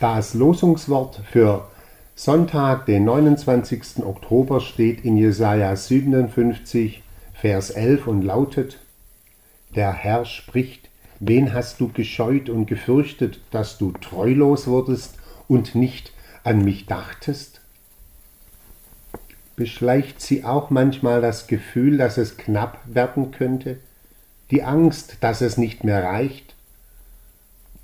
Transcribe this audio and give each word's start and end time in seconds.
Das 0.00 0.34
Losungswort 0.34 1.22
für 1.28 1.66
Sonntag, 2.14 2.86
den 2.86 3.04
29. 3.04 4.04
Oktober, 4.04 4.60
steht 4.60 5.04
in 5.04 5.16
Jesaja 5.16 5.74
57, 5.74 7.02
Vers 7.34 7.70
11 7.70 8.06
und 8.06 8.22
lautet: 8.22 8.78
Der 9.74 9.92
Herr 9.92 10.24
spricht: 10.24 10.88
Wen 11.18 11.52
hast 11.52 11.80
du 11.80 11.88
gescheut 11.88 12.48
und 12.48 12.66
gefürchtet, 12.66 13.40
dass 13.50 13.76
du 13.76 13.90
treulos 13.90 14.68
wurdest 14.68 15.16
und 15.48 15.74
nicht 15.74 16.12
an 16.44 16.64
mich 16.64 16.86
dachtest? 16.86 17.60
Beschleicht 19.56 20.20
sie 20.20 20.44
auch 20.44 20.70
manchmal 20.70 21.20
das 21.20 21.48
Gefühl, 21.48 21.98
dass 21.98 22.18
es 22.18 22.36
knapp 22.36 22.78
werden 22.86 23.32
könnte? 23.32 23.80
Die 24.52 24.62
Angst, 24.62 25.16
dass 25.22 25.40
es 25.40 25.56
nicht 25.58 25.82
mehr 25.82 26.04
reicht? 26.04 26.54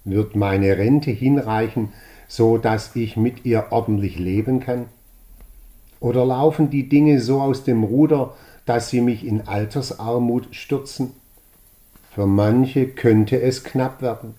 Wird 0.04 0.36
meine 0.36 0.76
Rente 0.76 1.10
hinreichen, 1.10 1.92
so 2.28 2.58
dass 2.58 2.94
ich 2.94 3.16
mit 3.16 3.44
ihr 3.44 3.66
ordentlich 3.70 4.18
leben 4.18 4.60
kann? 4.60 4.86
Oder 6.00 6.26
laufen 6.26 6.68
die 6.68 6.88
Dinge 6.88 7.20
so 7.20 7.40
aus 7.40 7.64
dem 7.64 7.84
Ruder, 7.84 8.34
dass 8.66 8.90
sie 8.90 9.00
mich 9.00 9.26
in 9.26 9.48
Altersarmut 9.48 10.54
stürzen? 10.54 11.12
Für 12.10 12.26
manche 12.26 12.86
könnte 12.88 13.40
es 13.40 13.64
knapp 13.64 14.02
werden. 14.02 14.34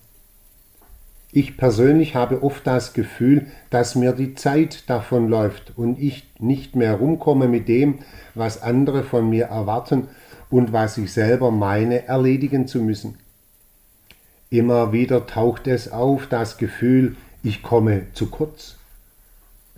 Ich 1.32 1.56
persönlich 1.56 2.14
habe 2.14 2.42
oft 2.42 2.66
das 2.66 2.94
Gefühl, 2.94 3.46
dass 3.68 3.94
mir 3.94 4.12
die 4.12 4.34
Zeit 4.34 4.88
davonläuft 4.88 5.72
und 5.76 5.98
ich 5.98 6.32
nicht 6.38 6.76
mehr 6.76 6.94
rumkomme 6.94 7.48
mit 7.48 7.68
dem, 7.68 7.98
was 8.34 8.62
andere 8.62 9.02
von 9.02 9.28
mir 9.28 9.46
erwarten 9.46 10.08
und 10.48 10.72
was 10.72 10.96
ich 10.96 11.12
selber 11.12 11.50
meine, 11.50 12.06
erledigen 12.06 12.66
zu 12.66 12.80
müssen. 12.80 13.18
Immer 14.50 14.92
wieder 14.92 15.26
taucht 15.26 15.66
es 15.66 15.90
auf, 15.90 16.28
das 16.28 16.56
Gefühl, 16.56 17.16
ich 17.42 17.64
komme 17.64 18.06
zu 18.12 18.26
kurz. 18.26 18.76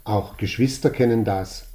Auch 0.04 0.36
Geschwister 0.36 0.90
kennen 0.90 1.24
das. 1.24 1.68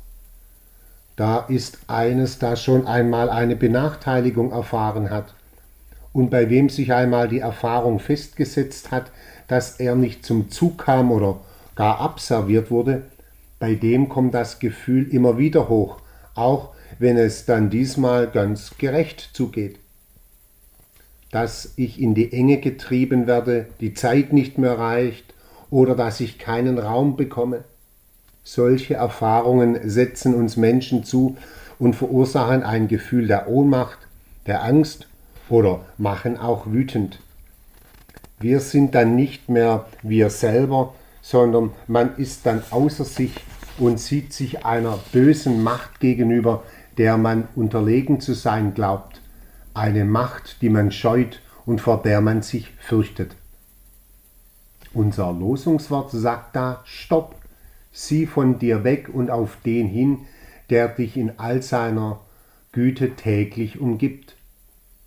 Da 1.15 1.39
ist 1.39 1.79
eines, 1.87 2.37
das 2.37 2.61
schon 2.63 2.85
einmal 2.85 3.31
eine 3.31 3.55
Benachteiligung 3.55 4.51
erfahren 4.51 5.09
hat 5.09 5.33
und 6.11 6.29
bei 6.29 6.49
wem 6.51 6.69
sich 6.69 6.93
einmal 6.93 7.27
die 7.27 7.39
Erfahrung 7.39 7.99
festgesetzt 7.99 8.91
hat, 8.91 9.11
dass 9.47 9.79
er 9.79 9.95
nicht 9.95 10.23
zum 10.23 10.51
Zug 10.51 10.77
kam 10.85 11.11
oder 11.11 11.39
gar 11.75 11.99
abserviert 11.99 12.69
wurde, 12.69 13.03
bei 13.57 13.73
dem 13.73 14.07
kommt 14.07 14.35
das 14.35 14.59
Gefühl 14.59 15.07
immer 15.11 15.39
wieder 15.39 15.67
hoch, 15.67 15.97
auch 16.35 16.69
wenn 16.99 17.17
es 17.17 17.45
dann 17.45 17.71
diesmal 17.71 18.27
ganz 18.27 18.77
gerecht 18.77 19.31
zugeht 19.33 19.82
dass 21.33 21.73
ich 21.77 21.99
in 21.99 22.13
die 22.13 22.31
Enge 22.31 22.59
getrieben 22.59 23.25
werde, 23.25 23.65
die 23.81 23.95
Zeit 23.95 24.33
nicht 24.33 24.59
mehr 24.59 24.77
reicht 24.77 25.33
oder 25.71 25.95
dass 25.95 26.19
ich 26.19 26.37
keinen 26.37 26.77
Raum 26.77 27.17
bekomme. 27.17 27.63
Solche 28.43 28.93
Erfahrungen 28.93 29.89
setzen 29.89 30.35
uns 30.35 30.57
Menschen 30.57 31.03
zu 31.03 31.35
und 31.79 31.95
verursachen 31.95 32.61
ein 32.61 32.87
Gefühl 32.87 33.25
der 33.25 33.49
Ohnmacht, 33.49 33.97
der 34.45 34.63
Angst 34.63 35.07
oder 35.49 35.83
machen 35.97 36.37
auch 36.37 36.67
wütend. 36.67 37.19
Wir 38.39 38.59
sind 38.59 38.93
dann 38.93 39.15
nicht 39.15 39.49
mehr 39.49 39.87
wir 40.03 40.29
selber, 40.29 40.93
sondern 41.23 41.71
man 41.87 42.15
ist 42.17 42.45
dann 42.45 42.61
außer 42.69 43.05
sich 43.05 43.33
und 43.79 43.99
sieht 43.99 44.33
sich 44.33 44.67
einer 44.67 44.99
bösen 45.11 45.63
Macht 45.63 45.99
gegenüber, 45.99 46.61
der 46.99 47.17
man 47.17 47.47
unterlegen 47.55 48.19
zu 48.19 48.33
sein 48.33 48.75
glaubt 48.75 49.22
eine 49.73 50.05
Macht, 50.05 50.61
die 50.61 50.69
man 50.69 50.91
scheut 50.91 51.41
und 51.65 51.81
vor 51.81 52.01
der 52.01 52.21
man 52.21 52.41
sich 52.41 52.71
fürchtet. 52.79 53.35
Unser 54.93 55.31
Losungswort 55.31 56.11
sagt 56.11 56.55
da 56.55 56.81
Stopp, 56.85 57.35
sieh 57.91 58.27
von 58.27 58.59
dir 58.59 58.83
weg 58.83 59.09
und 59.11 59.31
auf 59.31 59.57
den 59.65 59.87
hin, 59.87 60.19
der 60.69 60.87
dich 60.87 61.17
in 61.17 61.39
all 61.39 61.61
seiner 61.61 62.19
Güte 62.71 63.15
täglich 63.15 63.79
umgibt. 63.79 64.35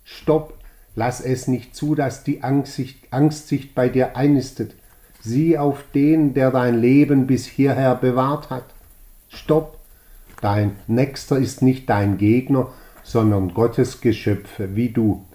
Stopp, 0.03 0.53
lass 0.95 1.21
es 1.21 1.47
nicht 1.47 1.75
zu, 1.75 1.95
dass 1.95 2.23
die 2.23 2.43
Angst 2.43 2.73
sich, 2.73 2.97
Angst 3.11 3.47
sich 3.47 3.75
bei 3.75 3.89
dir 3.89 4.15
einnistet. 4.15 4.75
Sieh 5.21 5.57
auf 5.57 5.83
den, 5.93 6.33
der 6.33 6.51
dein 6.51 6.79
Leben 6.79 7.27
bis 7.27 7.45
hierher 7.45 7.95
bewahrt 7.95 8.49
hat. 8.49 8.65
Stopp, 9.29 9.77
dein 10.41 10.77
Nächster 10.87 11.37
ist 11.37 11.61
nicht 11.61 11.89
dein 11.89 12.17
Gegner, 12.17 12.71
sondern 13.07 13.53
Gottes 13.53 14.01
Geschöpfe 14.01 14.75
wie 14.75 14.89
du. 14.89 15.25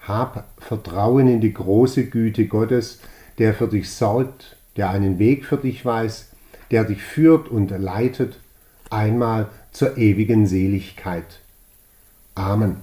Hab 0.00 0.52
Vertrauen 0.58 1.28
in 1.28 1.40
die 1.40 1.54
große 1.54 2.06
Güte 2.10 2.46
Gottes, 2.46 3.00
der 3.38 3.54
für 3.54 3.68
dich 3.68 3.90
sorgt, 3.90 4.56
der 4.76 4.90
einen 4.90 5.18
Weg 5.18 5.46
für 5.46 5.56
dich 5.56 5.84
weiß, 5.84 6.28
der 6.70 6.84
dich 6.84 7.02
führt 7.02 7.48
und 7.48 7.70
leitet, 7.70 8.38
einmal 8.90 9.48
zur 9.72 9.96
ewigen 9.96 10.46
Seligkeit. 10.46 11.40
Amen. 12.34 12.76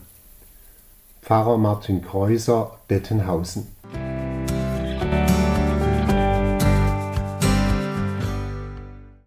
Pfarrer 1.22 1.60
Martin 1.60 2.02
Kreuser, 2.02 2.80
Dettenhausen 2.90 3.68